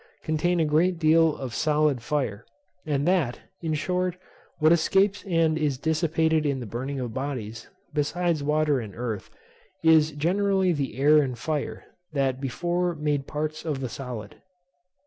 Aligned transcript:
contain 0.23 0.59
a 0.59 0.65
great 0.65 0.97
deal 0.97 1.37
of 1.37 1.53
solid 1.53 2.01
fire; 2.01 2.43
and 2.87 3.07
that, 3.07 3.39
in 3.61 3.75
short, 3.75 4.17
what 4.57 4.71
escapes 4.71 5.23
and 5.27 5.59
is 5.59 5.77
dissipated 5.77 6.43
in 6.43 6.59
the 6.59 6.65
burning 6.65 6.99
of 6.99 7.13
bodies, 7.13 7.69
besides 7.93 8.41
water 8.41 8.79
and 8.79 8.95
earth, 8.95 9.29
is 9.83 10.09
generally 10.13 10.73
the 10.73 10.97
air 10.99 11.19
and 11.21 11.37
fire, 11.37 11.83
that 12.13 12.41
before 12.41 12.95
made 12.95 13.27
parts 13.27 13.63
of 13.63 13.79
the 13.79 13.89
solid." 13.89 14.37